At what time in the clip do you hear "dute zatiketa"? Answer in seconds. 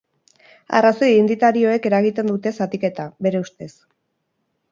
2.33-3.07